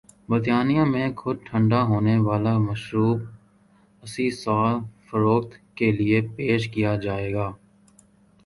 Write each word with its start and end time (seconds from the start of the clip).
برطانیہ 0.29 0.83
میں 0.93 1.07
خود 1.19 1.37
ٹھنڈا 1.47 1.81
ہونے 1.89 2.15
والا 2.27 2.53
مشروب 2.67 3.19
اسی 4.03 4.27
سال 4.43 4.75
فروخت 5.07 5.51
کے 5.77 5.87
لئے 5.97 6.19
پیش 6.35 6.61
کیاجائے 6.73 7.29
گا۔ 7.33 7.47